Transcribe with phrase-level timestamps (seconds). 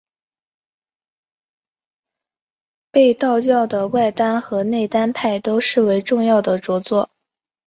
[2.89, 7.11] 被道教的外丹和内丹派都视为重要的着作。